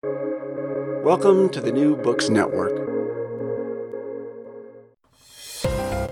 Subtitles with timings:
[0.00, 2.86] Welcome to the New Books Network.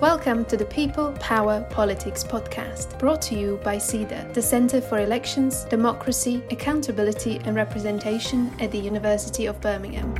[0.00, 4.98] Welcome to the People, Power, Politics podcast, brought to you by CEDAR, the Centre for
[4.98, 10.12] Elections, Democracy, Accountability and Representation at the University of Birmingham.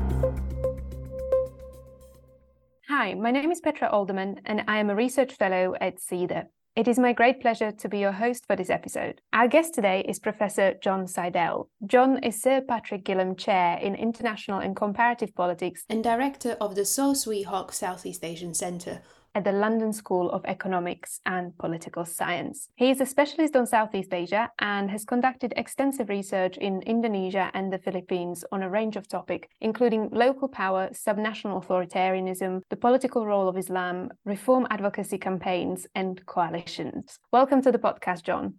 [2.89, 6.45] Hi, my name is Petra Alderman, and I am a research fellow at CEDAR.
[6.77, 9.23] It is my great pleasure to be your host for this episode.
[9.33, 11.71] Our guest today is Professor John Sidel.
[11.87, 16.85] John is Sir Patrick Gillam Chair in International and Comparative Politics and Director of the
[16.85, 19.01] Saw Swee Hock Southeast Asian Centre,
[19.37, 22.71] at the London School of Economics and Political Science.
[22.75, 27.71] He is a specialist on Southeast Asia and has conducted extensive research in Indonesia and
[27.71, 33.47] the Philippines on a range of topics, including local power, subnational authoritarianism, the political role
[33.47, 37.19] of Islam, reform advocacy campaigns, and coalitions.
[37.31, 38.55] Welcome to the podcast, John.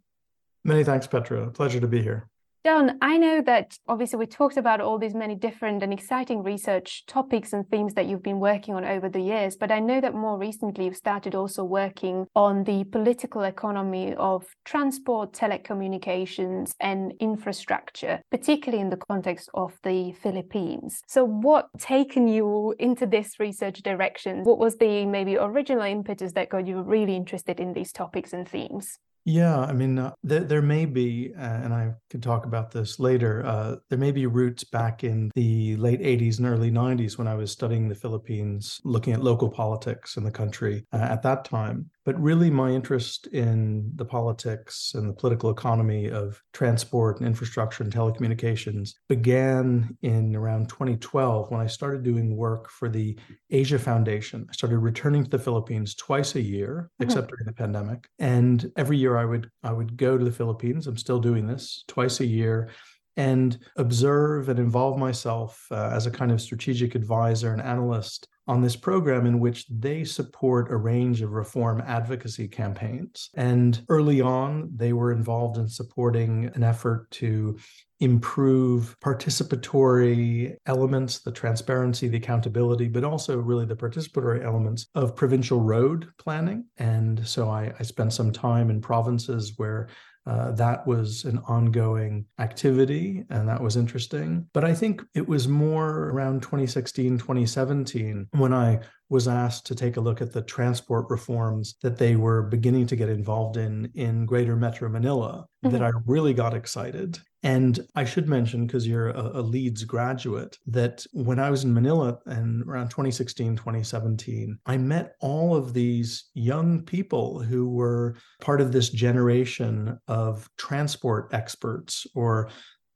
[0.64, 1.50] Many thanks, Petra.
[1.50, 2.30] Pleasure to be here.
[2.68, 7.06] John, I know that obviously we talked about all these many different and exciting research
[7.06, 10.14] topics and themes that you've been working on over the years, but I know that
[10.14, 18.20] more recently you've started also working on the political economy of transport, telecommunications, and infrastructure,
[18.32, 21.02] particularly in the context of the Philippines.
[21.08, 24.44] So, what taken you into this research direction?
[24.44, 28.46] What was the maybe original impetus that got you really interested in these topics and
[28.46, 29.00] themes?
[29.30, 32.98] Yeah, I mean, uh, there, there may be, uh, and I could talk about this
[32.98, 37.28] later, uh, there may be roots back in the late 80s and early 90s when
[37.28, 41.44] I was studying the Philippines, looking at local politics in the country uh, at that
[41.44, 41.90] time.
[42.08, 47.84] But really, my interest in the politics and the political economy of transport and infrastructure
[47.84, 53.20] and telecommunications began in around 2012 when I started doing work for the
[53.50, 54.48] Asia Foundation.
[54.50, 57.04] I started returning to the Philippines twice a year, mm-hmm.
[57.04, 58.08] except during the pandemic.
[58.20, 60.88] And every year I would I would go to the Philippines.
[60.88, 62.70] I'm still doing this twice a year
[63.18, 68.62] and observe and involve myself uh, as a kind of strategic advisor and analyst on
[68.62, 73.30] this program in which they support a range of reform advocacy campaigns.
[73.36, 77.58] And early on, they were involved in supporting an effort to
[78.00, 85.62] improve participatory elements, the transparency, the accountability, but also really the participatory elements of provincial
[85.62, 86.66] road planning.
[86.78, 89.90] And so I, I spent some time in provinces where
[90.28, 94.46] uh, that was an ongoing activity and that was interesting.
[94.54, 99.98] But I think it was more around 2016, 2017 when I was asked to take
[99.98, 104.26] a look at the transport reforms that they were beginning to get involved in in
[104.26, 105.74] Greater Metro Manila mm-hmm.
[105.74, 107.20] that I really got excited.
[107.44, 111.74] And I should mention, because you're a, a, Leeds graduate, that when I was in
[111.74, 118.60] Manila and around 2016, 2017, I met all of these young people who were part
[118.60, 122.50] of this generation of transport experts or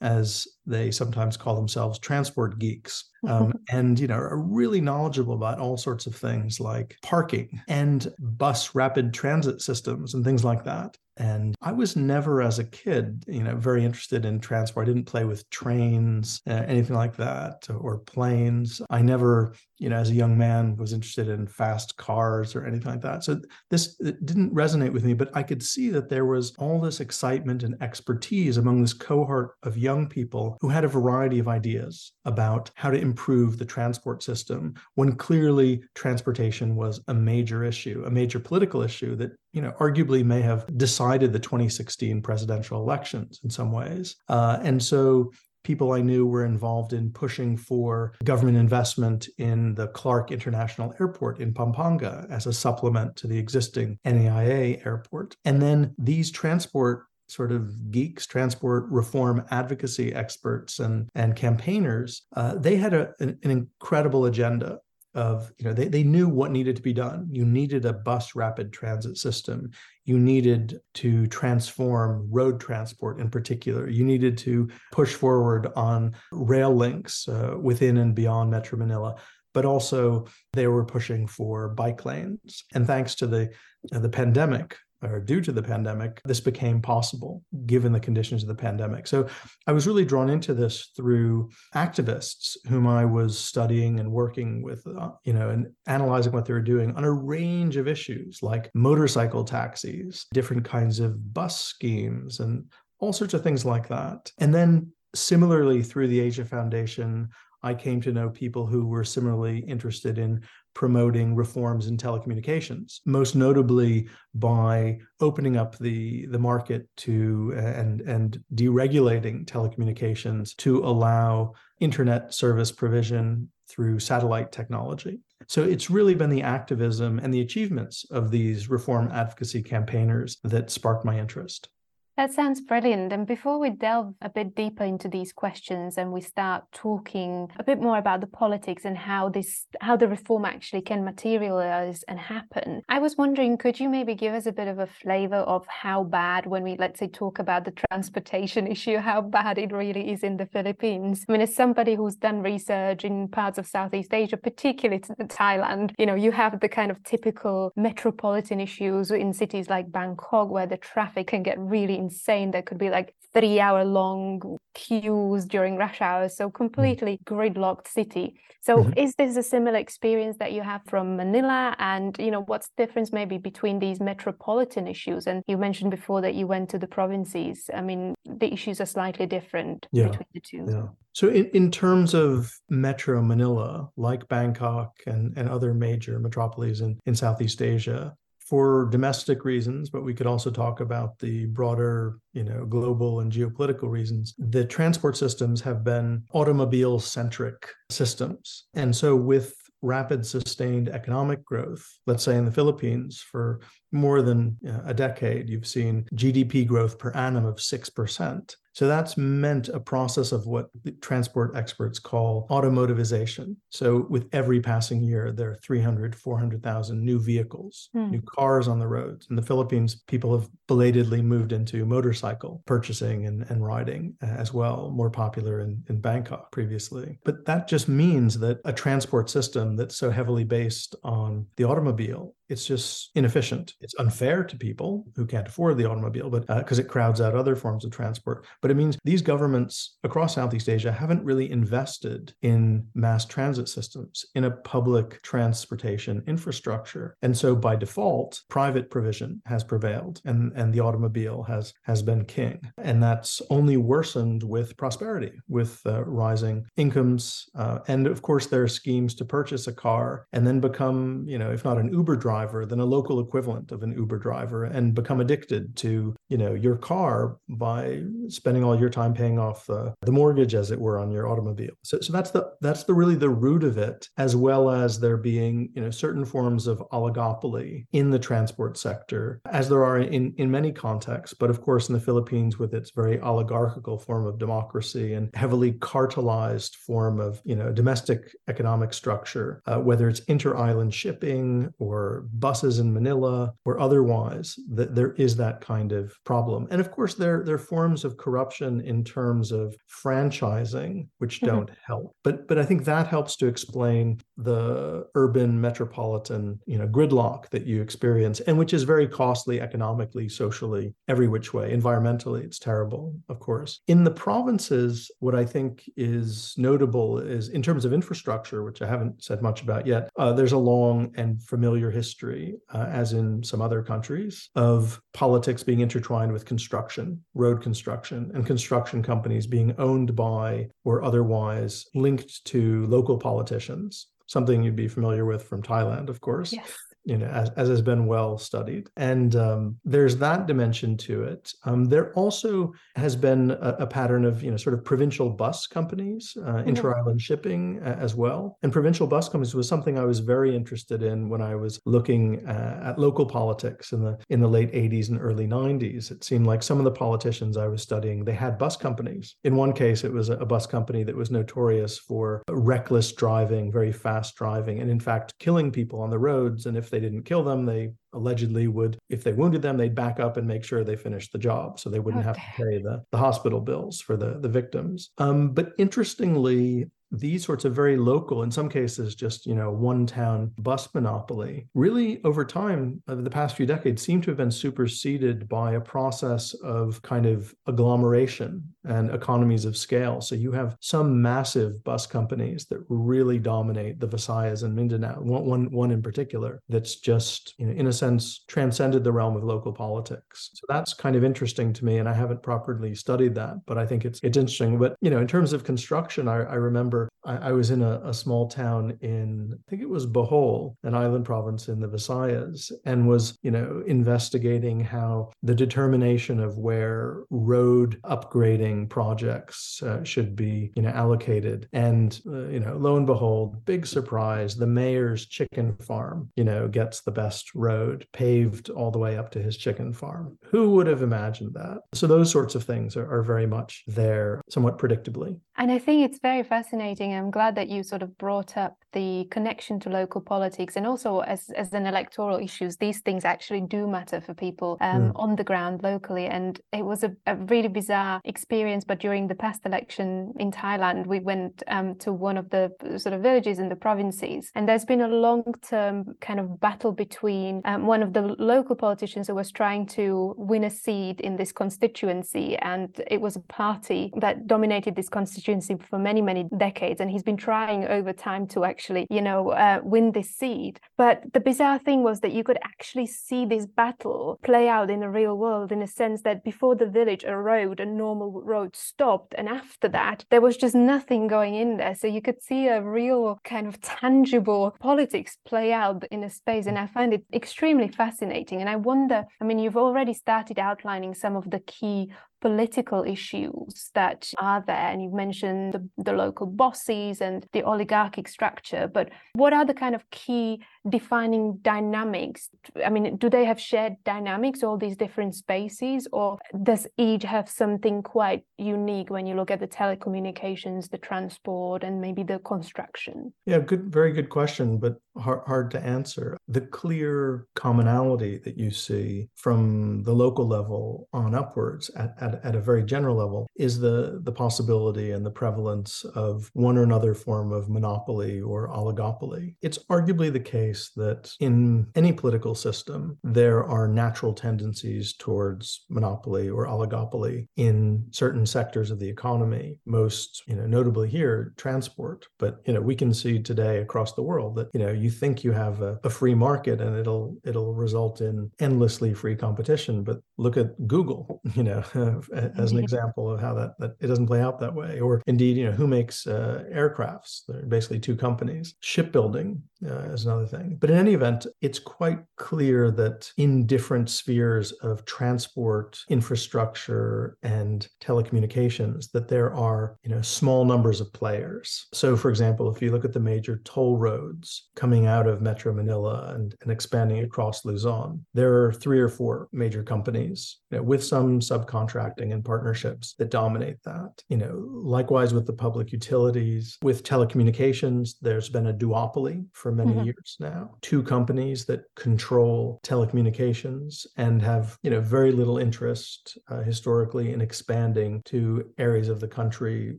[0.00, 5.58] as they sometimes call themselves transport geeks um, and you know are really knowledgeable about
[5.58, 10.96] all sorts of things like parking and bus rapid transit systems and things like that
[11.16, 14.86] and I was never, as a kid, you know, very interested in transport.
[14.86, 18.82] I didn't play with trains, uh, anything like that, or planes.
[18.90, 22.90] I never, you know, as a young man, was interested in fast cars or anything
[22.90, 23.24] like that.
[23.24, 23.40] So
[23.70, 27.62] this didn't resonate with me, but I could see that there was all this excitement
[27.62, 32.70] and expertise among this cohort of young people who had a variety of ideas about
[32.74, 38.38] how to improve the transport system when clearly transportation was a major issue, a major
[38.38, 43.72] political issue that you know, arguably may have decided the 2016 presidential elections in some
[43.72, 44.16] ways.
[44.28, 45.32] Uh, and so
[45.64, 51.40] people I knew were involved in pushing for government investment in the Clark International Airport
[51.40, 55.34] in Pampanga as a supplement to the existing NAIA airport.
[55.46, 62.56] And then these transport sort of geeks, transport reform advocacy experts and, and campaigners, uh,
[62.56, 64.78] they had a, an, an incredible agenda
[65.16, 67.26] of you know they, they knew what needed to be done.
[67.32, 69.70] You needed a bus rapid transit system.
[70.04, 73.88] You needed to transform road transport in particular.
[73.88, 79.16] You needed to push forward on rail links uh, within and beyond metro manila.
[79.54, 82.64] But also they were pushing for bike lanes.
[82.74, 83.50] And thanks to the
[83.92, 88.48] uh, the pandemic or due to the pandemic, this became possible given the conditions of
[88.48, 89.06] the pandemic.
[89.06, 89.26] So
[89.66, 94.86] I was really drawn into this through activists whom I was studying and working with,
[94.86, 98.70] uh, you know, and analyzing what they were doing on a range of issues like
[98.74, 102.64] motorcycle taxis, different kinds of bus schemes, and
[102.98, 104.32] all sorts of things like that.
[104.38, 107.28] And then similarly, through the Asia Foundation,
[107.62, 110.42] I came to know people who were similarly interested in
[110.76, 118.44] promoting reforms in telecommunications, most notably by opening up the, the market to and, and
[118.54, 125.18] deregulating telecommunications to allow internet service provision through satellite technology.
[125.48, 130.70] So it's really been the activism and the achievements of these reform advocacy campaigners that
[130.70, 131.70] sparked my interest.
[132.16, 133.12] That sounds brilliant.
[133.12, 137.62] And before we delve a bit deeper into these questions and we start talking a
[137.62, 142.18] bit more about the politics and how this how the reform actually can materialize and
[142.18, 145.66] happen, I was wondering, could you maybe give us a bit of a flavor of
[145.66, 150.10] how bad when we let's say talk about the transportation issue, how bad it really
[150.10, 151.26] is in the Philippines?
[151.28, 156.06] I mean, as somebody who's done research in parts of Southeast Asia, particularly Thailand, you
[156.06, 160.78] know, you have the kind of typical metropolitan issues in cities like Bangkok where the
[160.78, 162.50] traffic can get really insane.
[162.50, 166.36] There could be like three hour long queues during rush hours.
[166.36, 166.54] So mm.
[166.54, 168.26] completely gridlocked city.
[168.66, 168.98] So mm-hmm.
[169.04, 171.76] is this a similar experience that you have from Manila?
[171.78, 175.26] And you know, what's the difference maybe between these metropolitan issues?
[175.26, 177.70] And you mentioned before that you went to the provinces.
[177.72, 180.08] I mean, the issues are slightly different yeah.
[180.08, 180.66] between the two.
[180.68, 180.88] Yeah.
[181.12, 186.98] So in, in terms of Metro Manila, like Bangkok and, and other major metropolises in,
[187.06, 188.16] in Southeast Asia,
[188.48, 193.32] for domestic reasons, but we could also talk about the broader, you know, global and
[193.32, 194.34] geopolitical reasons.
[194.38, 198.64] The transport systems have been automobile centric systems.
[198.74, 203.60] And so with rapid sustained economic growth, let's say in the Philippines for
[203.92, 208.56] more than a decade, you've seen GDP growth per annum of 6%.
[208.76, 210.68] So that's meant a process of what
[211.00, 213.56] transport experts call automotivization.
[213.70, 218.10] So with every passing year, there are 300, 400,000 new vehicles, mm.
[218.10, 219.28] new cars on the roads.
[219.30, 224.52] In the Philippines, people have belatedly moved into motorcycle purchasing and, and riding uh, as
[224.52, 227.18] well, more popular in, in Bangkok previously.
[227.24, 232.34] But that just means that a transport system that's so heavily based on the automobile
[232.48, 233.74] it's just inefficient.
[233.80, 237.34] It's unfair to people who can't afford the automobile, but because uh, it crowds out
[237.34, 238.46] other forms of transport.
[238.66, 244.26] But it means these governments across Southeast Asia haven't really invested in mass transit systems,
[244.34, 247.16] in a public transportation infrastructure.
[247.22, 252.24] And so by default, private provision has prevailed and, and the automobile has, has been
[252.24, 252.60] king.
[252.78, 257.48] And that's only worsened with prosperity, with uh, rising incomes.
[257.54, 261.38] Uh, and of course, there are schemes to purchase a car and then become, you
[261.38, 264.92] know, if not an Uber driver, then a local equivalent of an Uber driver and
[264.92, 269.94] become addicted to, you know, your car by spending all your time paying off the,
[270.02, 271.74] the mortgage, as it were, on your automobile.
[271.82, 275.16] So, so that's the that's the really the root of it, as well as there
[275.16, 280.34] being, you know, certain forms of oligopoly in the transport sector, as there are in,
[280.36, 281.34] in many contexts.
[281.38, 285.72] But of course, in the Philippines, with its very oligarchical form of democracy and heavily
[285.72, 292.78] cartelized form of, you know, domestic economic structure, uh, whether it's inter-island shipping or buses
[292.78, 296.66] in Manila or otherwise, that there is that kind of problem.
[296.70, 301.46] And of course, there, there are forms of corruption in terms of franchising, which mm-hmm.
[301.46, 301.92] don't mm-hmm.
[301.92, 302.16] help.
[302.24, 307.66] But but I think that helps to explain the urban metropolitan, you know, gridlock that
[307.66, 311.74] you experience, and which is very costly economically, socially, every which way.
[311.74, 313.80] Environmentally, it's terrible, of course.
[313.86, 318.86] In the provinces, what I think is notable is in terms of infrastructure, which I
[318.86, 323.12] haven't said much about yet, uh, there's a long and familiar history history, uh, as
[323.12, 329.46] in some other countries, of politics being intertwined with construction, road construction, and construction companies
[329.46, 334.08] being owned by or otherwise linked to local politicians.
[334.26, 336.52] Something you'd be familiar with from Thailand, of course.
[336.52, 336.72] Yes
[337.06, 338.90] you know, as, as has been well studied.
[338.96, 341.52] And um, there's that dimension to it.
[341.64, 345.68] Um, there also has been a, a, pattern of, you know, sort of provincial bus
[345.68, 346.68] companies, uh, mm-hmm.
[346.68, 348.58] inter-island shipping uh, as well.
[348.62, 352.44] And provincial bus companies was something I was very interested in when I was looking
[352.46, 356.10] uh, at local politics in the in the late 80s and early 90s.
[356.10, 359.36] It seemed like some of the politicians I was studying, they had bus companies.
[359.44, 363.70] In one case, it was a, a bus company that was notorious for reckless driving,
[363.70, 366.66] very fast driving, and in fact, killing people on the roads.
[366.66, 370.20] And if they didn't kill them, they allegedly would, if they wounded them, they'd back
[370.20, 373.02] up and make sure they finished the job so they wouldn't have to pay the,
[373.10, 375.10] the hospital bills for the, the victims.
[375.18, 380.06] Um, but interestingly, these sorts of very local, in some cases, just you know, one
[380.06, 384.50] town bus monopoly, really over time, over the past few decades, seem to have been
[384.50, 390.20] superseded by a process of kind of agglomeration and economies of scale.
[390.20, 395.20] So you have some massive bus companies that really dominate the Visayas and Mindanao.
[395.20, 399.36] One, one, one in particular that's just, you know, in a sense, transcended the realm
[399.36, 400.50] of local politics.
[400.54, 403.86] So that's kind of interesting to me, and I haven't properly studied that, but I
[403.86, 404.78] think it's it's interesting.
[404.78, 408.00] But you know, in terms of construction, I, I remember I, I, was in a,
[408.04, 412.70] a, small town in I think it was Bohol, an island province in the Visayas,
[412.84, 420.36] and was you know investigating how the determination of where road upgrading projects uh, should
[420.36, 425.26] be you know allocated, and uh, you know lo and behold, big surprise, the mayor's
[425.26, 429.56] chicken farm you know gets the best road paved all the way up to his
[429.56, 430.38] chicken farm.
[430.46, 431.78] Who would have imagined that?
[431.94, 435.40] So those sorts of things are, are very much there, somewhat predictably.
[435.58, 437.14] And I think it's very fascinating.
[437.14, 441.20] I'm glad that you sort of brought up the connection to local politics and also
[441.20, 445.12] as, as an electoral issues, these things actually do matter for people um, mm.
[445.16, 446.26] on the ground locally.
[446.26, 448.84] And it was a, a, really bizarre experience.
[448.84, 453.14] But during the past election in Thailand, we went um, to one of the sort
[453.14, 454.50] of villages in the provinces.
[454.54, 458.76] And there's been a long term kind of battle between um, one of the local
[458.76, 462.56] politicians who was trying to win a seat in this constituency.
[462.56, 467.10] And it was a party that dominated this constituency constituency for many, many decades, and
[467.10, 470.80] he's been trying over time to actually, you know, uh, win this seat.
[470.96, 475.00] But the bizarre thing was that you could actually see this battle play out in
[475.00, 478.76] the real world in a sense that before the village, a road, a normal road
[478.76, 481.94] stopped, and after that, there was just nothing going in there.
[481.94, 486.66] So you could see a real kind of tangible politics play out in a space,
[486.66, 488.60] and I find it extremely fascinating.
[488.60, 493.90] And I wonder, I mean, you've already started outlining some of the key political issues
[493.94, 494.76] that are there.
[494.76, 499.74] And you've mentioned the, the, local bosses and the oligarchic structure, but what are the
[499.74, 502.48] kind of key defining dynamics?
[502.84, 507.48] I mean, do they have shared dynamics, all these different spaces, or does each have
[507.48, 513.32] something quite unique when you look at the telecommunications, the transport, and maybe the construction?
[513.46, 516.36] Yeah, good, very good question, but hard, hard to answer.
[516.48, 522.54] The clear commonality that you see from the local level on upwards at, at, at
[522.54, 527.14] a very general level is the, the possibility and the prevalence of one or another
[527.14, 529.54] form of monopoly or oligopoly.
[529.62, 536.48] It's arguably the case that in any political system, there are natural tendencies towards monopoly
[536.48, 542.26] or oligopoly in certain sectors of the economy, most, you know, notably here, transport.
[542.38, 545.44] But, you know, we can see today across the world that, you know, you think
[545.44, 550.02] you have a, a free market and it'll it'll result in endlessly free competition.
[550.02, 551.82] But look at Google, you know,
[552.58, 555.00] as an example of how that, that it doesn't play out that way.
[555.00, 557.42] Or indeed, you know, who makes uh, aircrafts?
[557.46, 558.74] There are basically two companies.
[558.80, 560.65] Shipbuilding uh, is another thing.
[560.74, 567.86] But in any event, it's quite clear that in different spheres of transport, infrastructure, and
[568.02, 571.86] telecommunications, that there are, you know, small numbers of players.
[571.92, 575.72] So, for example, if you look at the major toll roads coming out of Metro
[575.72, 580.82] Manila and, and expanding across Luzon, there are three or four major companies you know,
[580.82, 584.22] with some subcontracting and partnerships that dominate that.
[584.28, 589.92] You know, likewise with the public utilities, with telecommunications, there's been a duopoly for many
[589.92, 590.04] mm-hmm.
[590.04, 590.55] years now.
[590.80, 597.40] Two companies that control telecommunications and have, you know, very little interest uh, historically in
[597.40, 599.96] expanding to areas of the country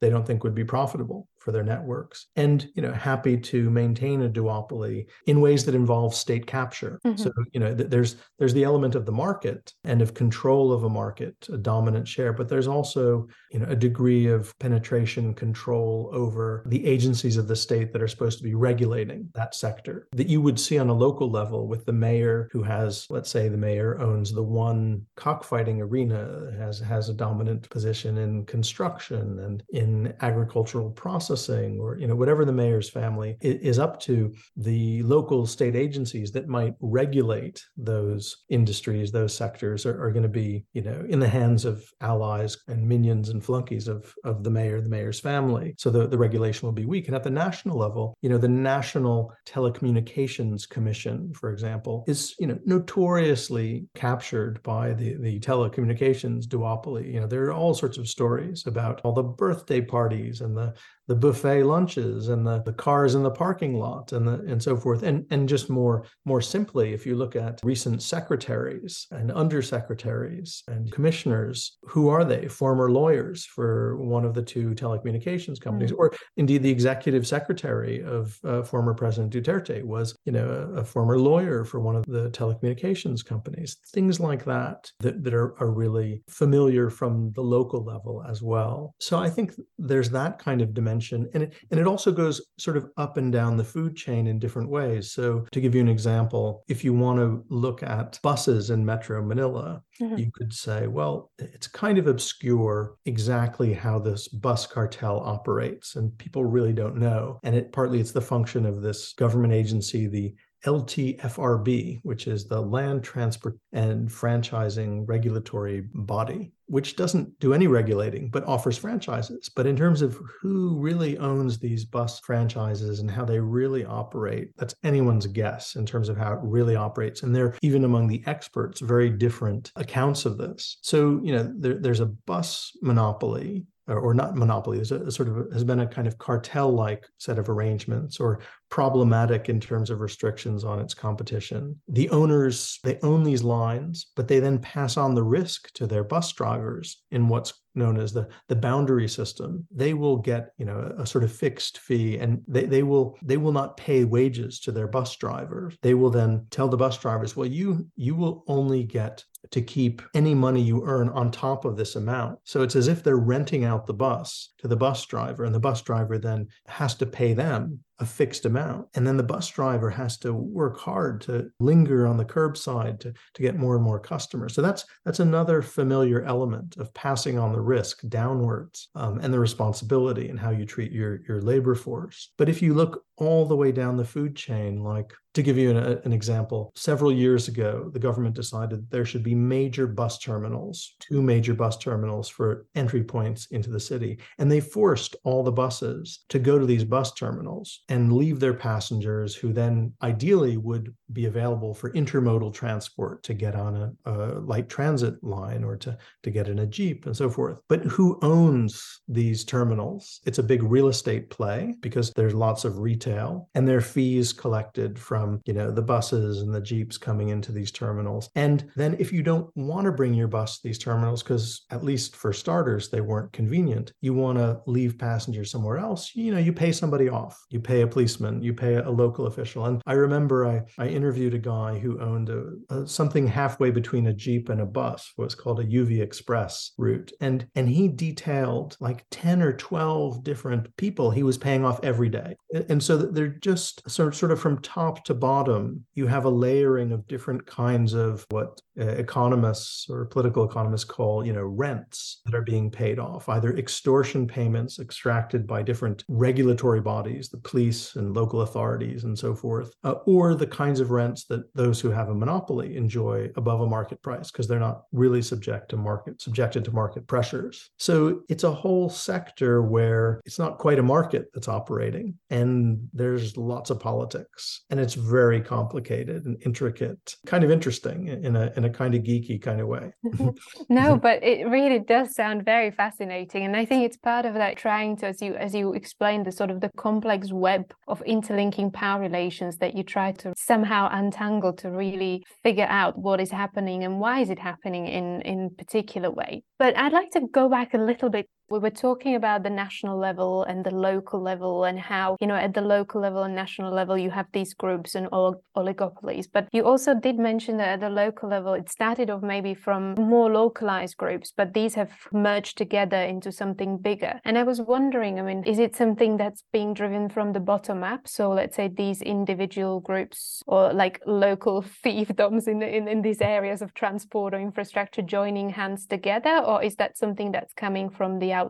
[0.00, 4.22] they don't think would be profitable for their networks and you know happy to maintain
[4.22, 7.20] a duopoly in ways that involve state capture mm-hmm.
[7.20, 10.84] so you know th- there's there's the element of the market and of control of
[10.84, 16.08] a market a dominant share but there's also you know a degree of penetration control
[16.12, 20.28] over the agencies of the state that are supposed to be regulating that sector that
[20.28, 23.56] you would see on a local level with the mayor who has let's say the
[23.56, 30.14] mayor owns the one cockfighting arena has has a dominant position in construction and in
[30.20, 35.46] agricultural process processing or you know whatever the mayor's family is up to the local
[35.46, 40.82] state agencies that might regulate those industries those sectors are, are going to be you
[40.82, 44.88] know in the hands of allies and minions and flunkies of of the mayor the
[44.88, 45.74] mayor's family.
[45.78, 47.06] So the, the regulation will be weak.
[47.06, 52.46] And at the national level you know the national telecommunications commission for example is you
[52.46, 57.12] know notoriously captured by the the telecommunications duopoly.
[57.12, 60.74] You know there are all sorts of stories about all the birthday parties and the
[61.08, 64.76] the buffet lunches and the, the cars in the parking lot and the, and so
[64.76, 65.02] forth.
[65.02, 70.90] And and just more more simply, if you look at recent secretaries and undersecretaries and
[70.92, 72.48] commissioners, who are they?
[72.48, 75.98] Former lawyers for one of the two telecommunications companies, mm.
[75.98, 80.84] or indeed the executive secretary of uh, former President Duterte was, you know, a, a,
[80.84, 83.76] former lawyer for one of the telecommunications companies.
[83.92, 88.94] Things like that that, that are, are really familiar from the local level as well.
[89.00, 92.76] So I think there's that kind of dimension, and it, and it also goes sort
[92.76, 95.12] of up and down the food chain in different ways.
[95.12, 99.22] So to give you an example, if you want to look at buses in Metro
[99.24, 100.18] Manila, mm-hmm.
[100.18, 106.16] you could say, well, it's kind of obscure exactly how this bus cartel operates, and
[106.18, 107.38] people really don't know.
[107.42, 110.34] And it partly it's the function of this government agency, the
[110.64, 118.30] LTFRB, which is the Land Transport and Franchising Regulatory Body, which doesn't do any regulating
[118.30, 119.50] but offers franchises.
[119.54, 124.50] But in terms of who really owns these bus franchises and how they really operate,
[124.56, 127.22] that's anyone's guess in terms of how it really operates.
[127.22, 130.78] And they're even among the experts, very different accounts of this.
[130.82, 134.78] So, you know, there, there's a bus monopoly or, not monopoly.
[134.78, 139.48] There's a, sort of has been a kind of cartel-like set of arrangements, or problematic
[139.48, 141.80] in terms of restrictions on its competition.
[141.88, 146.04] The owners they own these lines, but they then pass on the risk to their
[146.04, 150.92] bus drivers in what's known as the the boundary system they will get you know
[150.98, 154.60] a, a, sort of fixed fee and they, they will they will not pay wages
[154.60, 158.44] to their bus drivers they will then tell the bus drivers well you you will
[158.46, 162.38] only get to keep any money you earn on top of this amount.
[162.44, 165.60] So it's as if they're renting out the bus to the bus driver, and the
[165.60, 168.88] bus driver then has to pay them a fixed amount.
[168.94, 173.12] And then the bus driver has to work hard to linger on the curbside to,
[173.34, 174.54] to get more and more customers.
[174.54, 179.38] So that's that's another familiar element of passing on the risk downwards um, and the
[179.38, 182.32] responsibility and how you treat your, your labor force.
[182.36, 185.70] But if you look all the way down the food chain, like to give you
[185.70, 190.94] an, an, example, several years ago, the government decided there should be major bus terminals,
[190.98, 194.18] two major bus terminals for entry points into the city.
[194.38, 198.54] And they forced all the buses to go to these bus terminals and leave their
[198.54, 204.14] passengers, who then ideally would be available for intermodal transport to get on a, a
[204.40, 207.60] light transit line or to, to get in a Jeep and so forth.
[207.68, 210.20] But who owns these terminals?
[210.24, 214.32] It's a big real estate play because there's lots of retail and there are fees
[214.32, 218.96] collected from you know the buses and the jeeps coming into these terminals and then
[218.98, 222.32] if you don't want to bring your bus to these terminals because at least for
[222.32, 226.72] starters they weren't convenient you want to leave passengers somewhere else you know you pay
[226.72, 230.62] somebody off you pay a policeman you pay a local official and i remember i
[230.78, 234.66] i interviewed a guy who owned a, a, something halfway between a jeep and a
[234.66, 237.12] bus what's called a uv express route.
[237.20, 242.08] And and he detailed like 10 or 12 different people he was paying off every
[242.08, 242.34] day.
[242.68, 246.30] And so they're just sort sort of from top to to bottom, you have a
[246.30, 252.22] layering of different kinds of what uh, economists or political economists call, you know, rents
[252.24, 257.96] that are being paid off, either extortion payments extracted by different regulatory bodies, the police
[257.96, 261.90] and local authorities and so forth, uh, or the kinds of rents that those who
[261.90, 266.20] have a monopoly enjoy above a market price because they're not really subject to market
[266.20, 267.70] subjected to market pressures.
[267.78, 273.36] So it's a whole sector where it's not quite a market that's operating and there's
[273.36, 278.64] lots of politics and it's very complicated and intricate, kind of interesting in a in
[278.64, 279.92] a kind of geeky kind of way.
[280.04, 280.30] Mm-hmm.
[280.68, 284.56] no, but it really does sound very fascinating, and I think it's part of that
[284.56, 288.70] trying to, as you as you explained, the sort of the complex web of interlinking
[288.70, 293.84] power relations that you try to somehow untangle to really figure out what is happening
[293.84, 296.42] and why is it happening in in particular way.
[296.58, 299.98] But I'd like to go back a little bit we were talking about the national
[299.98, 303.72] level and the local level and how you know at the local level and national
[303.72, 306.26] level you have these groups and oligopolies.
[306.30, 309.94] But you also did mention that at the local level it started off maybe from
[309.94, 314.20] more localized groups but these have merged together into something bigger.
[314.26, 317.82] And i was wondering i mean is it something that's being driven from the bottom
[317.82, 318.06] up?
[318.06, 323.62] So let's say these individual groups or like local fiefdoms in, in in these areas
[323.62, 328.32] of transport or infrastructure joining hands together or is that something that's coming from the
[328.32, 328.41] outside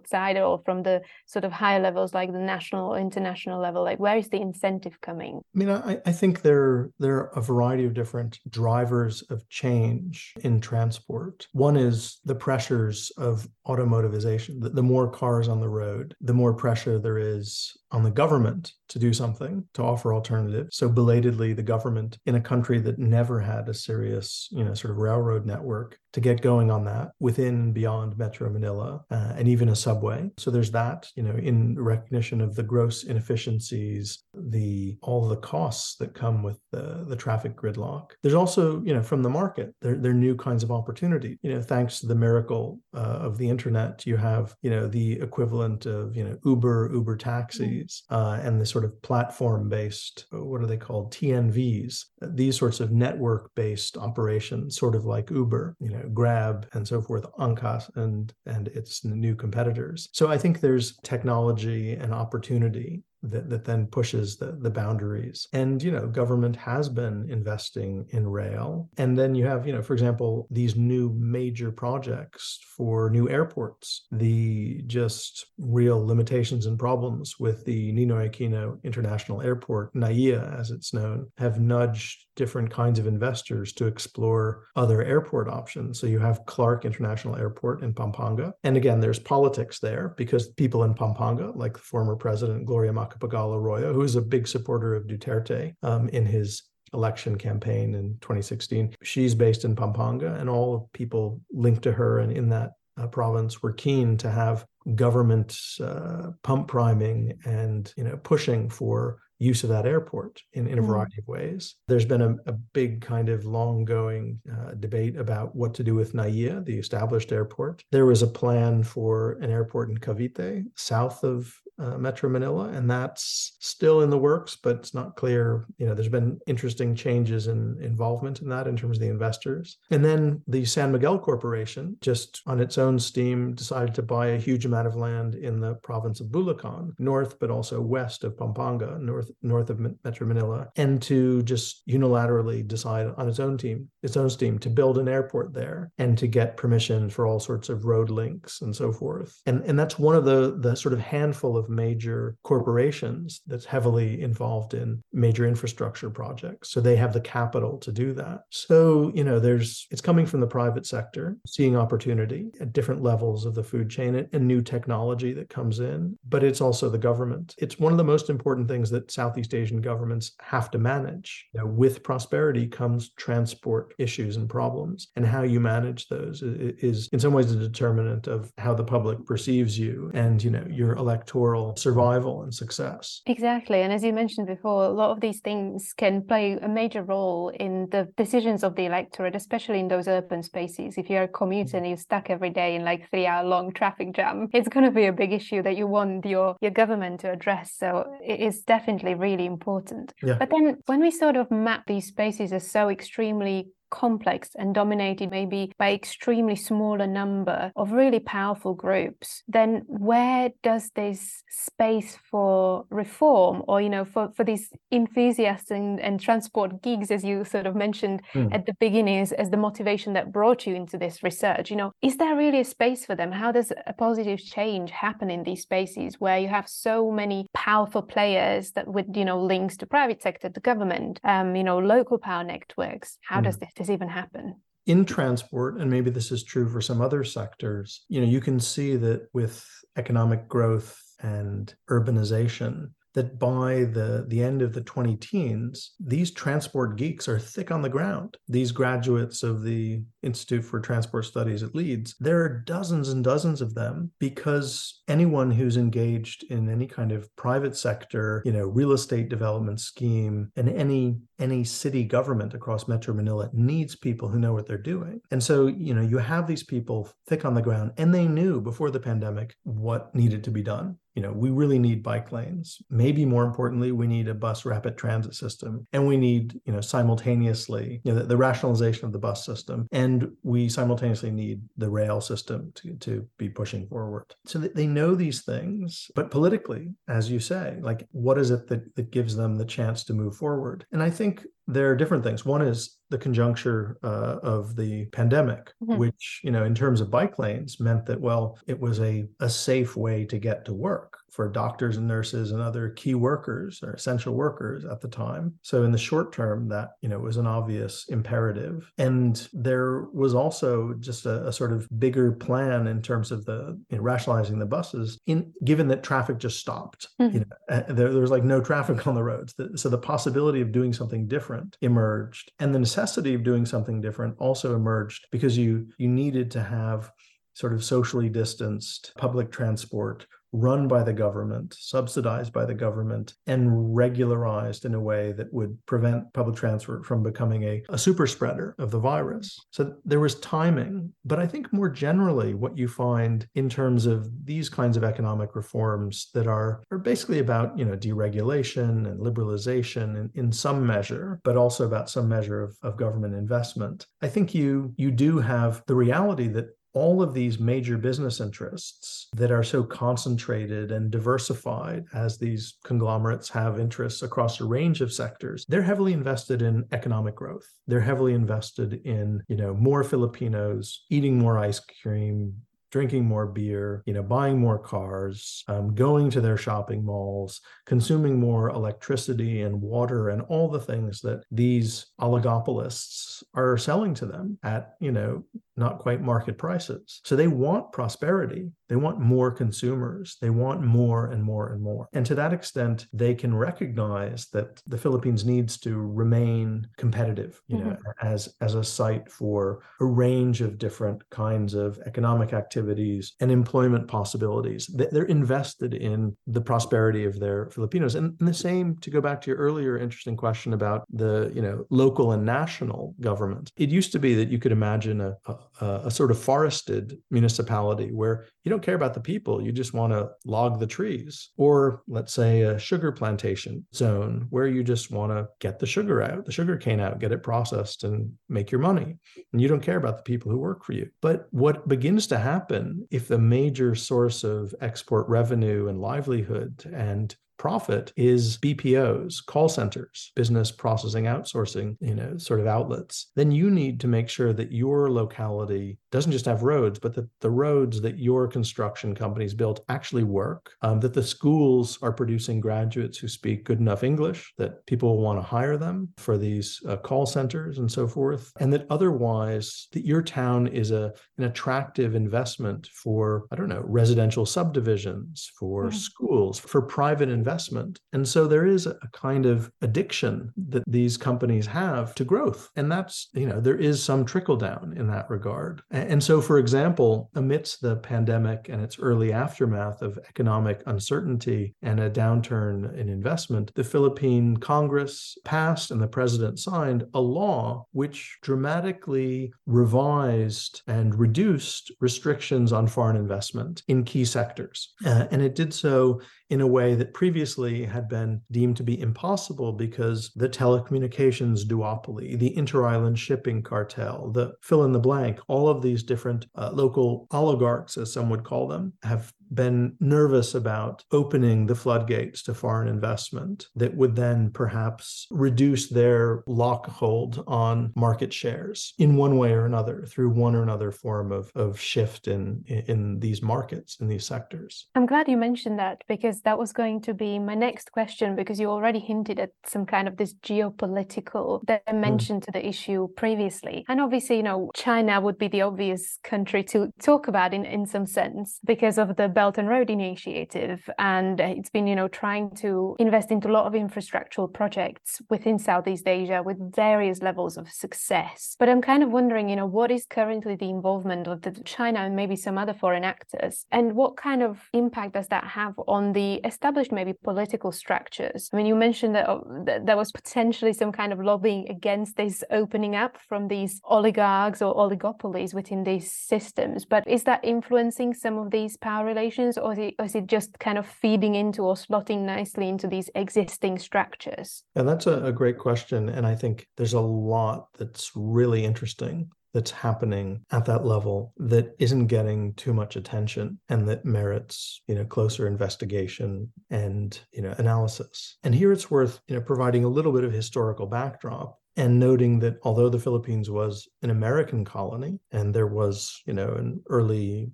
[0.42, 4.16] or from the sort of higher levels like the national or international level like where
[4.16, 5.40] is the incentive coming?
[5.54, 10.34] I mean i, I think there there are a variety of different drivers of change
[10.42, 11.46] in transport.
[11.52, 14.60] One is the pressures of automotivization.
[14.60, 18.72] The, the more cars on the road the more pressure there is on the government
[18.88, 20.76] to do something to offer alternatives.
[20.76, 24.92] So belatedly, the government in a country that never had a serious, you know, sort
[24.92, 29.70] of railroad network to get going on that within beyond Metro Manila uh, and even
[29.70, 30.30] a subway.
[30.36, 35.96] So there's that, you know, in recognition of the gross inefficiencies, the all the costs
[35.96, 38.10] that come with the, the traffic gridlock.
[38.22, 41.38] There's also, you know, from the market, there, there are new kinds of opportunity.
[41.42, 45.12] You know, thanks to the miracle uh, of the internet, you have, you know, the
[45.20, 50.66] equivalent of, you know, Uber, Uber taxis, uh, and the sort of platform-based, what are
[50.66, 52.04] they called, TNVs?
[52.20, 57.24] These sorts of network-based operations, sort of like Uber, you know Grab and so forth,
[57.38, 60.08] Angkas and and its new competitors.
[60.12, 65.46] So I think there's technology and opportunity that, that then pushes the, the boundaries.
[65.52, 68.90] And, you know, government has been investing in rail.
[68.98, 74.06] And then you have, you know, for example, these new major projects for new airports,
[74.10, 80.92] the just real limitations and problems with the Ninoy Aquino International Airport, NAIA as it's
[80.92, 86.00] known, have nudged different kinds of investors to explore other airport options.
[86.00, 88.54] So you have Clark International Airport in Pampanga.
[88.64, 93.92] And again, there's politics there because people in Pampanga, like former president Gloria Macapagal Arroyo,
[93.92, 96.62] who is a big supporter of Duterte um, in his
[96.94, 98.94] election campaign in 2016.
[99.02, 103.62] She's based in Pampanga, and all people linked to her and in that uh, province
[103.62, 109.70] were keen to have government uh, pump priming and you know pushing for use of
[109.70, 110.86] that airport in, in a mm.
[110.86, 111.74] variety of ways.
[111.88, 115.94] There's been a, a big kind of long going uh, debate about what to do
[115.94, 117.84] with NAIA, the established airport.
[117.90, 122.88] There was a plan for an airport in Cavite, south of uh, Metro Manila, and
[122.88, 125.64] that's still in the works, but it's not clear.
[125.78, 129.78] You know, there's been interesting changes in involvement in that in terms of the investors.
[129.90, 134.38] And then the San Miguel Corporation, just on its own steam, decided to buy a
[134.38, 138.98] huge amount of land in the province of Bulacan, north but also west of Pampanga,
[139.00, 144.16] north north of Metro Manila, and to just unilaterally decide on its own team, its
[144.16, 147.84] own steam, to build an airport there and to get permission for all sorts of
[147.84, 149.40] road links and so forth.
[149.46, 154.22] And and that's one of the the sort of handful of major corporations that's heavily
[154.22, 156.70] involved in major infrastructure projects.
[156.70, 158.42] So they have the capital to do that.
[158.50, 163.44] So, you know, there's it's coming from the private sector, seeing opportunity at different levels
[163.46, 167.54] of the food chain and new technology that comes in, but it's also the government.
[167.58, 171.30] It's one of the most important things that Southeast Asian governments have to manage.
[171.52, 177.08] You know, with prosperity comes transport issues and problems, and how you manage those is
[177.12, 180.92] in some ways a determinant of how the public perceives you and, you know, your
[181.04, 183.20] electoral survival and success.
[183.26, 183.82] Exactly.
[183.82, 187.50] And as you mentioned before, a lot of these things can play a major role
[187.66, 190.98] in the decisions of the electorate, especially in those urban spaces.
[190.98, 191.76] If you're a commuter mm-hmm.
[191.76, 194.90] and you're stuck every day in like three hour long traffic jam, it's going to
[194.90, 197.66] be a big issue that you want your, your government to address.
[197.82, 197.90] So
[198.24, 200.12] it is definitely really important.
[200.22, 200.36] Yeah.
[200.38, 205.30] But then when we sort of map these spaces as so extremely complex and dominated
[205.30, 212.84] maybe by extremely smaller number of really powerful groups then where does this space for
[212.90, 217.66] reform or you know for, for these enthusiasts and, and transport gigs, as you sort
[217.66, 218.52] of mentioned mm.
[218.52, 221.92] at the beginning as, as the motivation that brought you into this research you know
[222.00, 225.62] is there really a space for them how does a positive change happen in these
[225.62, 230.22] spaces where you have so many powerful players that with you know links to private
[230.22, 233.44] sector to government um, you know local power networks how mm.
[233.44, 234.56] does this this even happen?
[234.86, 238.58] In transport, and maybe this is true for some other sectors, you know, you can
[238.58, 239.64] see that with
[239.96, 246.96] economic growth and urbanization, that by the, the end of the 20 teens, these transport
[246.96, 248.36] geeks are thick on the ground.
[248.48, 253.60] These graduates of the Institute for Transport Studies at Leeds, there are dozens and dozens
[253.60, 258.92] of them because anyone who's engaged in any kind of private sector, you know, real
[258.92, 264.52] estate development scheme and any any city government across Metro Manila needs people who know
[264.52, 265.20] what they're doing.
[265.32, 268.60] And so, you know, you have these people thick on the ground and they knew
[268.60, 272.80] before the pandemic what needed to be done you know, we really need bike lanes.
[272.90, 275.86] Maybe more importantly, we need a bus rapid transit system.
[275.92, 279.86] And we need, you know, simultaneously, you know, the, the rationalization of the bus system.
[279.92, 284.34] And we simultaneously need the rail system to, to be pushing forward.
[284.46, 288.94] So they know these things, but politically, as you say, like what is it that,
[288.96, 290.86] that gives them the chance to move forward?
[290.92, 292.44] And I think there are different things.
[292.44, 295.96] One is the conjuncture uh, of the pandemic, mm-hmm.
[295.96, 299.48] which, you know, in terms of bike lanes meant that, well, it was a, a
[299.48, 303.92] safe way to get to work for doctors and nurses and other key workers or
[303.92, 305.54] essential workers at the time.
[305.62, 308.92] So in the short term, that you know was an obvious imperative.
[308.98, 313.80] And there was also just a, a sort of bigger plan in terms of the
[313.88, 315.18] you know, rationalizing the buses.
[315.26, 317.34] In given that traffic just stopped, mm-hmm.
[317.34, 319.54] you know, there, there was like no traffic on the roads.
[319.76, 324.36] So the possibility of doing something different emerged, and the necessity of doing something different
[324.38, 327.10] also emerged because you you needed to have
[327.54, 333.94] sort of socially distanced public transport run by the government, subsidized by the government, and
[333.94, 338.74] regularized in a way that would prevent public transport from becoming a, a super spreader
[338.78, 339.58] of the virus.
[339.70, 341.12] So there was timing.
[341.24, 345.56] But I think more generally, what you find in terms of these kinds of economic
[345.56, 351.40] reforms that are, are basically about, you know, deregulation and liberalization in, in some measure,
[351.44, 354.06] but also about some measure of, of government investment.
[354.20, 359.28] I think you you do have the reality that all of these major business interests
[359.34, 365.12] that are so concentrated and diversified as these conglomerates have interests across a range of
[365.12, 367.66] sectors they're heavily invested in economic growth.
[367.86, 372.54] They're heavily invested in you know more filipinos eating more ice cream
[372.92, 378.38] drinking more beer, you know, buying more cars, um, going to their shopping malls, consuming
[378.38, 384.58] more electricity and water and all the things that these oligopolists are selling to them
[384.62, 385.42] at, you know,
[385.76, 387.22] not quite market prices.
[387.24, 388.70] So they want prosperity.
[388.92, 390.36] They want more consumers.
[390.38, 392.10] They want more and more and more.
[392.12, 397.78] And to that extent, they can recognize that the Philippines needs to remain competitive, you
[397.78, 397.88] mm-hmm.
[397.88, 403.50] know, as as a site for a range of different kinds of economic activities and
[403.50, 404.86] employment possibilities.
[404.88, 408.14] They're invested in the prosperity of their Filipinos.
[408.14, 411.86] And, the same to go back to your earlier interesting question about the, you know,
[411.88, 413.72] local and national government.
[413.78, 415.56] It used to be that you could imagine a, a
[416.04, 420.12] a, sort of forested municipality where you don't care about the people, you just want
[420.12, 421.50] to log the trees.
[421.56, 426.22] Or let's say a sugar plantation zone where you just want to get the sugar
[426.22, 429.16] out, the sugar cane out, get it processed and make your money.
[429.52, 431.08] And you don't care about the people who work for you.
[431.20, 437.34] But what begins to happen if the major source of export revenue and livelihood and
[437.62, 443.70] profit is BPOs, call centers, business processing outsourcing, you know, sort of outlets, then you
[443.70, 448.00] need to make sure that your locality doesn't just have roads, but that the roads
[448.00, 453.28] that your construction companies built actually work, um, that the schools are producing graduates who
[453.28, 457.78] speak good enough English, that people want to hire them for these uh, call centers
[457.78, 463.46] and so forth, and that otherwise that your town is a an attractive investment for,
[463.52, 465.96] I don't know, residential subdivisions, for mm-hmm.
[465.96, 468.00] schools, for private investment investment.
[468.14, 472.70] And so there is a kind of addiction that these companies have to growth.
[472.76, 475.82] And that's, you know, there is some trickle down in that regard.
[475.90, 482.00] And so, for example, amidst the pandemic and its early aftermath of economic uncertainty and
[482.00, 488.38] a downturn in investment, the Philippine Congress passed and the president signed a law which
[488.42, 494.94] dramatically revised and reduced restrictions on foreign investment in key sectors.
[495.04, 496.20] Uh, and it did so
[496.52, 502.38] in a way that previously had been deemed to be impossible because the telecommunications duopoly,
[502.38, 507.26] the inter-island shipping cartel, the fill in the blank, all of these different uh, local
[507.30, 512.88] oligarchs, as some would call them, have been nervous about opening the floodgates to foreign
[512.88, 519.52] investment that would then perhaps reduce their lock hold on market shares in one way
[519.52, 524.08] or another through one or another form of, of shift in, in these markets, in
[524.08, 524.86] these sectors.
[524.94, 528.58] I'm glad you mentioned that because that was going to be my next question because
[528.58, 532.44] you already hinted at some kind of this geopolitical dimension mm.
[532.44, 533.84] to the issue previously.
[533.88, 537.86] And obviously, you know, China would be the obvious country to talk about in, in
[537.86, 540.88] some sense because of the Belt and Road Initiative.
[541.00, 545.58] And it's been, you know, trying to invest into a lot of infrastructural projects within
[545.58, 548.54] Southeast Asia with various levels of success.
[548.60, 551.98] But I'm kind of wondering, you know, what is currently the involvement of the China
[551.98, 553.66] and maybe some other foreign actors?
[553.72, 558.48] And what kind of impact does that have on the established maybe political structures?
[558.52, 562.16] I mean, you mentioned that, oh, that there was potentially some kind of lobbying against
[562.16, 566.84] this opening up from these oligarchs or oligopolies within these systems.
[566.84, 569.31] But is that influencing some of these power relations?
[569.38, 572.68] Organizations or is, it, or is it just kind of feeding into or slotting nicely
[572.68, 574.62] into these existing structures?
[574.74, 576.08] And that's a, a great question.
[576.08, 581.76] And I think there's a lot that's really interesting that's happening at that level that
[581.78, 587.54] isn't getting too much attention and that merits you know closer investigation and you know
[587.58, 592.00] analysis and here it's worth you know providing a little bit of historical backdrop and
[592.00, 596.80] noting that although the philippines was an american colony and there was you know an
[596.88, 597.52] early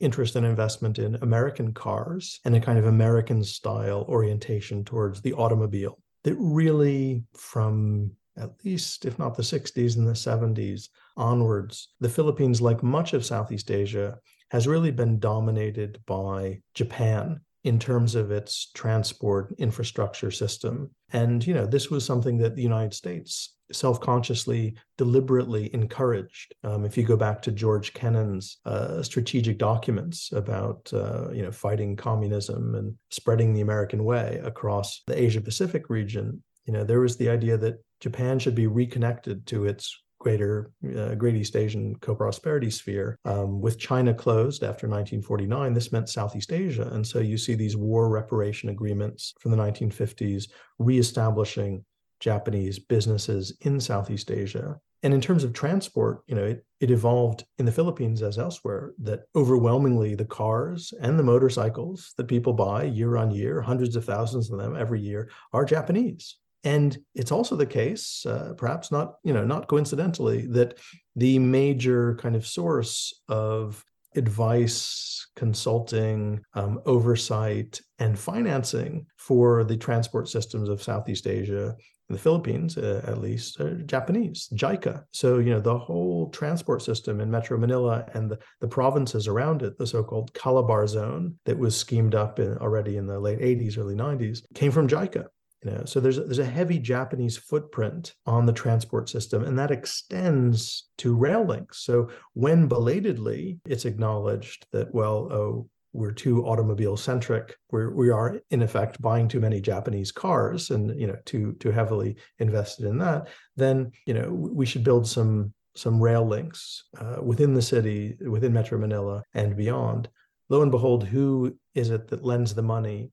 [0.00, 5.32] interest and investment in American cars and a kind of American style orientation towards the
[5.34, 12.08] automobile that really, from at least, if not the 60s and the 70s onwards, the
[12.08, 14.18] Philippines, like much of Southeast Asia,
[14.50, 20.90] has really been dominated by Japan in terms of its transport infrastructure system.
[21.12, 26.54] And, you know, this was something that the United States self-consciously, deliberately encouraged.
[26.64, 31.52] Um, if you go back to George Kennan's uh, strategic documents about, uh, you know,
[31.52, 37.16] fighting communism and spreading the American way across the Asia-Pacific region, you know, there was
[37.16, 42.70] the idea that Japan should be reconnected to its greater uh, Great East Asian co-prosperity
[42.70, 43.18] sphere.
[43.24, 47.76] Um, with China closed after 1949, this meant Southeast Asia, and so you see these
[47.76, 50.44] war reparation agreements from the 1950s
[50.78, 51.84] reestablishing
[52.20, 54.78] Japanese businesses in Southeast Asia.
[55.02, 58.92] And in terms of transport, you know, it, it evolved in the Philippines as elsewhere
[58.98, 64.04] that overwhelmingly the cars and the motorcycles that people buy year on year, hundreds of
[64.04, 66.36] thousands of them every year, are Japanese.
[66.64, 70.78] And it's also the case, uh, perhaps not, you know, not coincidentally, that
[71.16, 73.82] the major kind of source of
[74.16, 81.76] advice, consulting, um, oversight, and financing for the transport systems of Southeast Asia
[82.10, 85.04] the Philippines, uh, at least, Japanese, JICA.
[85.12, 89.62] So, you know, the whole transport system in Metro Manila and the, the provinces around
[89.62, 93.94] it, the so-called Calabarzon that was schemed up in, already in the late 80s, early
[93.94, 95.26] 90s, came from JICA.
[95.62, 99.58] You know, so there's a, there's a heavy Japanese footprint on the transport system, and
[99.58, 101.80] that extends to rail links.
[101.84, 107.56] So when belatedly it's acknowledged that, well, oh, we're too automobile centric.
[107.70, 111.70] We're, we are in effect buying too many Japanese cars, and you know, too too
[111.70, 113.28] heavily invested in that.
[113.56, 118.52] Then you know, we should build some some rail links uh, within the city, within
[118.52, 120.08] Metro Manila, and beyond.
[120.48, 123.12] Lo and behold, who is it that lends the money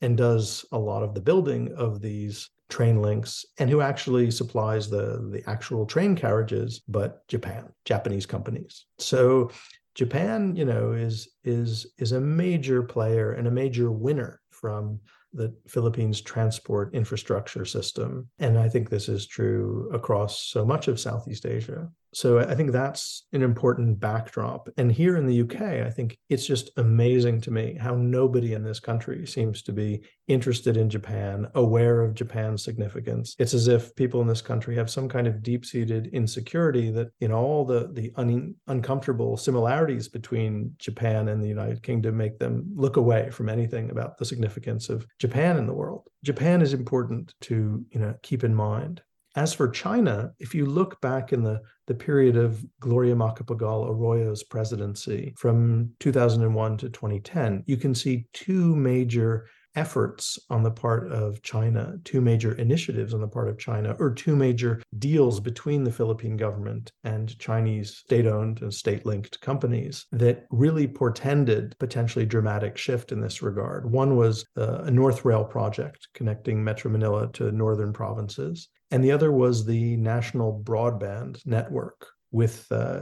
[0.00, 4.90] and does a lot of the building of these train links and who actually supplies
[4.90, 9.50] the the actual train carriages but japan japanese companies so
[9.94, 15.00] japan you know is is is a major player and a major winner from
[15.32, 18.28] the Philippines transport infrastructure system.
[18.38, 21.88] And I think this is true across so much of Southeast Asia.
[22.14, 24.68] So I think that's an important backdrop.
[24.76, 28.64] And here in the UK, I think it's just amazing to me how nobody in
[28.64, 33.34] this country seems to be interested in Japan, aware of Japan's significance.
[33.38, 37.38] It's as if people in this country have some kind of deep-seated insecurity that know
[37.38, 42.96] all the the un- uncomfortable similarities between Japan and the United Kingdom make them look
[42.96, 46.08] away from anything about the significance of Japan in the world.
[46.24, 49.02] Japan is important to you know keep in mind.
[49.36, 54.42] As for China, if you look back in the, the period of Gloria Macapagal Arroyo's
[54.42, 59.46] presidency from 2001 to 2010, you can see two major
[59.78, 64.12] efforts on the part of China, two major initiatives on the part of China, or
[64.12, 70.06] two major deals between the Philippine government and Chinese state owned and state linked companies
[70.10, 73.88] that really portended potentially dramatic shift in this regard.
[73.90, 79.12] One was uh, a North Rail project connecting Metro Manila to northern provinces, and the
[79.12, 83.00] other was the National Broadband Network with uh,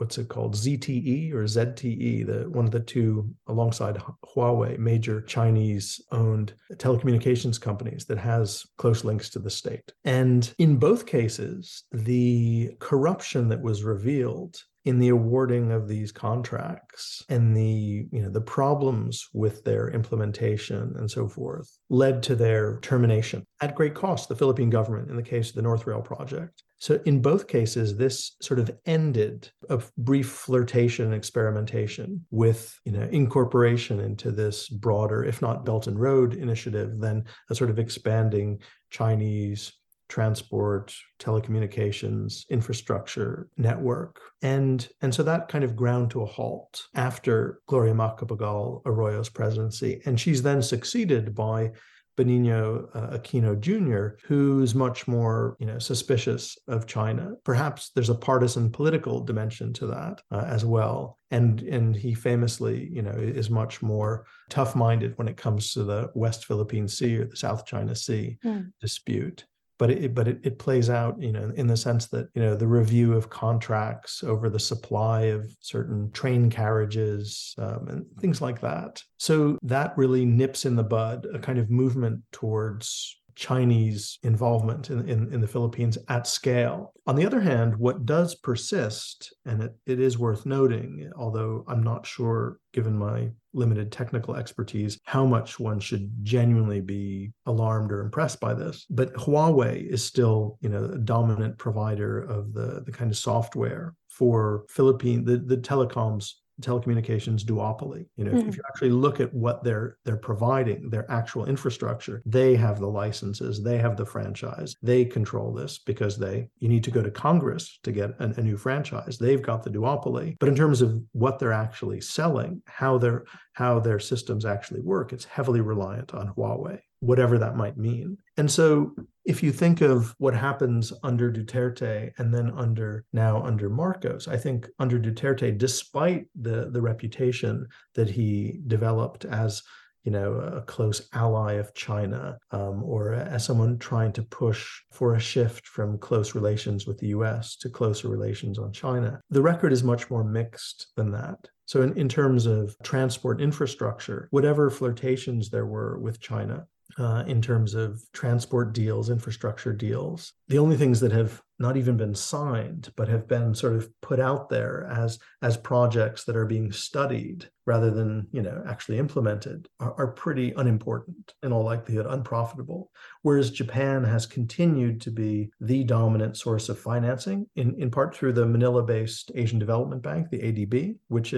[0.00, 4.00] what's it called ZTE or ZTE, the one of the two alongside
[4.34, 9.92] Huawei, major Chinese owned telecommunications companies that has close links to the state.
[10.04, 17.22] And in both cases, the corruption that was revealed in the awarding of these contracts
[17.28, 22.78] and the you know the problems with their implementation and so forth led to their
[22.80, 26.62] termination at great cost the philippine government in the case of the north rail project.
[26.78, 32.92] So in both cases this sort of ended a brief flirtation and experimentation with you
[32.92, 37.78] know incorporation into this broader if not belt and road initiative then a sort of
[37.78, 39.72] expanding chinese
[40.10, 44.20] transport, telecommunications, infrastructure network.
[44.42, 50.02] And, and so that kind of ground to a halt after Gloria Macapagal Arroyo's presidency.
[50.04, 51.70] And she's then succeeded by
[52.18, 57.32] Benigno uh, Aquino Jr., who's much more, you know, suspicious of China.
[57.44, 61.18] Perhaps there's a partisan political dimension to that uh, as well.
[61.30, 66.10] And and he famously, you know, is much more tough-minded when it comes to the
[66.14, 68.70] West Philippine Sea or the South China Sea mm.
[68.80, 69.46] dispute
[69.80, 72.54] but it but it, it plays out you know in the sense that you know
[72.54, 78.60] the review of contracts over the supply of certain train carriages um, and things like
[78.60, 79.02] that.
[79.16, 85.08] So that really nips in the bud a kind of movement towards Chinese involvement in,
[85.08, 86.92] in, in, the Philippines at scale.
[87.06, 91.82] On the other hand, what does persist, and it, it is worth noting, although I'm
[91.82, 98.00] not sure, given my limited technical expertise, how much one should genuinely be alarmed or
[98.00, 98.86] impressed by this.
[98.90, 103.94] But Huawei is still, you know, a dominant provider of the, the kind of software
[104.08, 108.06] for Philippine the, the telecoms telecommunications duopoly.
[108.16, 108.48] You know, mm-hmm.
[108.48, 112.88] if you actually look at what they're they're providing, their actual infrastructure, they have the
[112.88, 117.10] licenses, they have the franchise, they control this because they you need to go to
[117.10, 119.18] Congress to get a, a new franchise.
[119.18, 120.36] They've got the duopoly.
[120.38, 125.12] But in terms of what they're actually selling, how their how their systems actually work,
[125.12, 128.16] it's heavily reliant on Huawei whatever that might mean.
[128.36, 133.68] And so if you think of what happens under Duterte and then under now under
[133.68, 139.62] Marcos, I think under Duterte, despite the the reputation that he developed as
[140.04, 145.14] you know a close ally of China um, or as someone trying to push for
[145.14, 147.56] a shift from close relations with the U.S.
[147.56, 151.38] to closer relations on China, the record is much more mixed than that.
[151.66, 156.66] So, in, in terms of transport infrastructure, whatever flirtations there were with China,
[156.98, 160.32] uh, in terms of transport deals, infrastructure deals.
[160.48, 164.18] The only things that have not even been signed, but have been sort of put
[164.18, 169.68] out there as as projects that are being studied rather than you know actually implemented,
[169.78, 172.90] are, are pretty unimportant in all likelihood, unprofitable.
[173.22, 178.32] Whereas Japan has continued to be the dominant source of financing, in in part through
[178.32, 181.34] the Manila-based Asian Development Bank, the ADB, which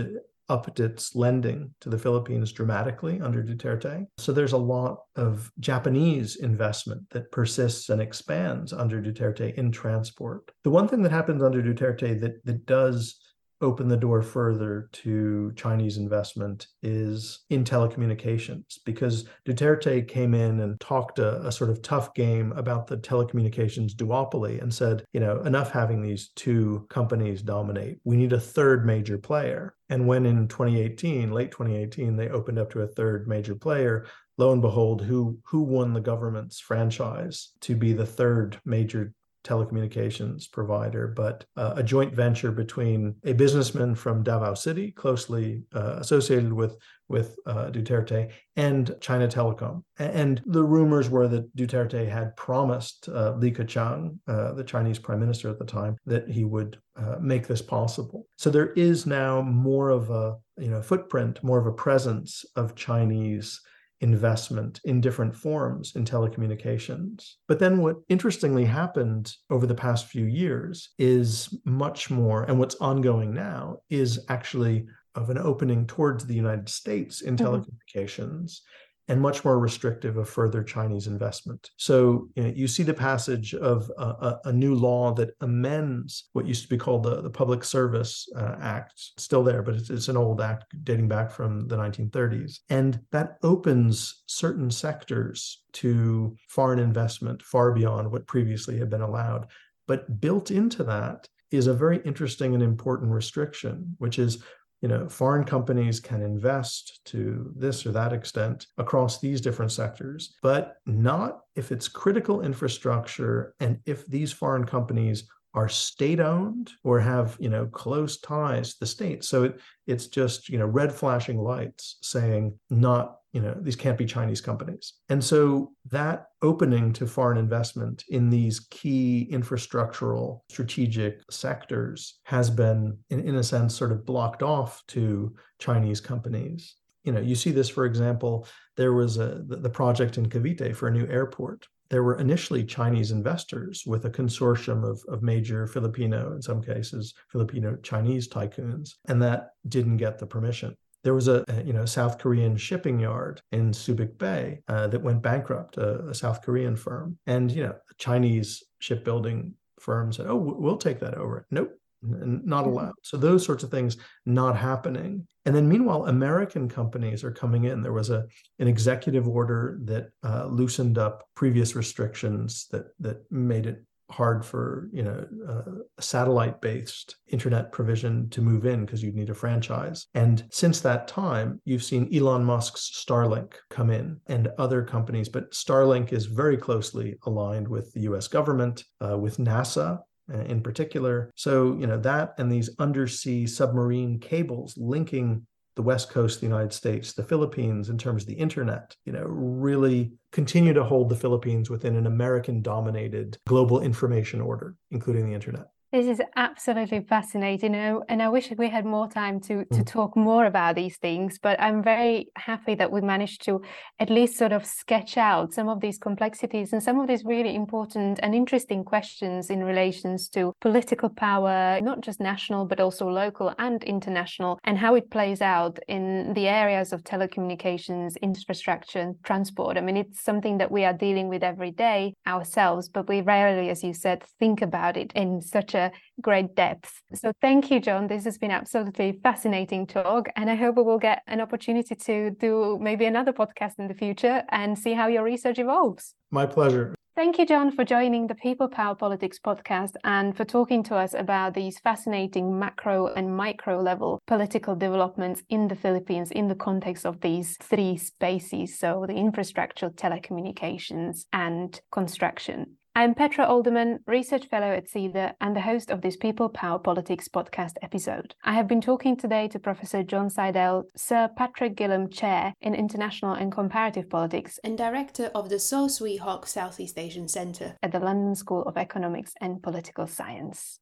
[0.49, 4.07] upped its lending to the Philippines dramatically under Duterte.
[4.18, 10.51] So there's a lot of Japanese investment that persists and expands under Duterte in transport.
[10.64, 13.18] The one thing that happens under Duterte that, that does
[13.62, 20.78] open the door further to Chinese investment is in telecommunications because Duterte came in and
[20.80, 25.40] talked a, a, sort of tough game about the telecommunications duopoly and said, you know,
[25.42, 27.98] enough having these two companies dominate.
[28.04, 29.74] We need a third major player.
[29.88, 34.06] And when in 2018, late 2018, they opened up to a third major player,
[34.38, 39.12] lo and behold, who who won the government's franchise to be the third major
[39.45, 45.97] telecommunications provider, but uh, a joint venture between a businessman from Davao City, closely uh,
[45.99, 46.76] associated with
[47.09, 49.82] with uh, Duterte, and China Telecom.
[49.99, 55.20] And the rumors were that Duterte had promised uh, Li Keqiang, uh, the Chinese prime
[55.20, 58.26] minister at the time, that he would uh, make this possible.
[58.36, 62.74] So there is now more of a you know footprint, more of a presence of
[62.74, 63.61] Chinese
[64.03, 67.34] investment in different forms in telecommunications.
[67.48, 72.74] But then what interestingly happened over the past few years is much more, and what's
[72.76, 77.46] ongoing now is actually of an opening towards the United States in mm-hmm.
[77.46, 78.61] telecommunications
[79.09, 81.70] and much more restrictive of further Chinese investment.
[81.76, 86.46] So you, know, you see the passage of a, a, new law that amends what
[86.46, 90.09] used to be called the, the Public Service uh, Act, still there, but it's, it's
[90.09, 92.61] an old act dating back from the 1930s.
[92.70, 99.48] And that opens certain sectors to foreign investment far beyond what previously had been allowed.
[99.88, 104.42] But built into that is a very interesting and important restriction, which is
[104.83, 110.35] you know foreign companies can invest to this or that extent across these different sectors
[110.43, 115.24] but not if it's critical infrastructure and if these foreign companies
[115.55, 119.24] are state owned or have you know close ties to the state.
[119.24, 123.98] So it, it's just you know red flashing lights saying not you know these can't
[123.98, 124.94] be chinese companies.
[125.09, 132.96] And so that opening to foreign investment in these key infrastructural strategic sectors has been
[133.11, 136.76] in, in a sense sort of blocked off to chinese companies.
[137.05, 138.46] You know you see this for example
[138.76, 142.64] there was a the, the project in cavite for a new airport there were initially
[142.64, 148.95] Chinese investors with a consortium of, of major Filipino, in some cases, Filipino Chinese tycoons,
[149.09, 150.74] and that didn't get the permission.
[151.05, 155.03] There was a, a you know South Korean shipping yard in Subic Bay uh, that
[155.03, 160.36] went bankrupt, a, a, South Korean firm, and you know Chinese shipbuilding firm said, "Oh,
[160.36, 162.94] we'll take that over." Nope, not allowed.
[163.03, 163.96] So those sorts of things
[164.26, 165.26] not happening.
[165.44, 167.82] And then meanwhile, American companies are coming in.
[167.82, 168.26] There was a
[168.59, 174.88] an executive order that uh, loosened up previous restrictions that that made it hard for
[174.92, 180.07] you know uh, satellite based internet provision to move in because you'd need a franchise
[180.14, 185.50] and since that time you've seen elon musk's starlink come in and other companies but
[185.53, 189.98] starlink is very closely aligned with the us government uh, with nasa
[190.33, 191.30] Uh, in particular.
[191.37, 196.47] So, you know, that and these undersea submarine cables linking the West Coast of the
[196.47, 201.09] United States, the Philippines, in terms of the internet, you know, really continue to hold
[201.09, 205.66] the Philippines within an American dominated global information order, including the internet.
[205.93, 209.86] This is absolutely fascinating, and I wish we had more time to to mm.
[209.86, 211.38] talk more about these things.
[211.38, 213.61] But I'm very happy that we managed to
[213.99, 217.55] at least sort of sketch out some of these complexities and some of these really
[217.55, 223.53] important and interesting questions in relations to political power, not just national but also local
[223.59, 229.76] and international, and how it plays out in the areas of telecommunications, infrastructure, and transport.
[229.76, 233.68] I mean, it's something that we are dealing with every day ourselves, but we rarely,
[233.68, 235.82] as you said, think about it in such a
[236.20, 236.93] great depth.
[237.14, 238.07] So thank you, John.
[238.07, 240.28] This has been absolutely fascinating talk.
[240.37, 243.95] And I hope we will get an opportunity to do maybe another podcast in the
[243.95, 246.14] future and see how your research evolves.
[246.30, 246.95] My pleasure.
[247.14, 251.12] Thank you, John, for joining the People Power Politics podcast and for talking to us
[251.12, 257.05] about these fascinating macro and micro level political developments in the Philippines in the context
[257.05, 262.78] of these three spaces so, the infrastructure, telecommunications, and construction.
[262.95, 267.26] I'm Petra Alderman, Research Fellow at CEDAR and the host of this People Power Politics
[267.26, 268.34] podcast episode.
[268.45, 273.32] I have been talking today to Professor John Sidel, Sir Patrick Gillam Chair in International
[273.32, 277.99] and Comparative Politics, and Director of the Saw Swee Hock Southeast Asian Centre at the
[277.99, 280.78] London School of Economics and Political Science.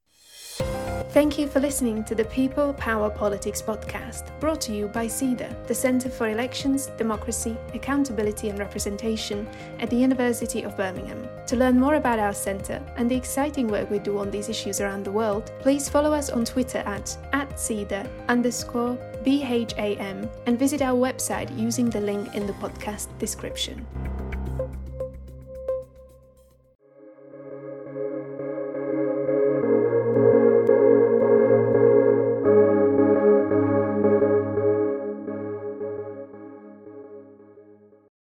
[1.11, 5.67] Thank you for listening to the People Power Politics podcast, brought to you by CEDAR,
[5.67, 9.45] the Centre for Elections, Democracy, Accountability and Representation
[9.79, 11.27] at the University of Birmingham.
[11.47, 14.79] To learn more about our centre and the exciting work we do on these issues
[14.79, 20.81] around the world, please follow us on Twitter at, at CEDAR underscore BHAM and visit
[20.81, 23.85] our website using the link in the podcast description.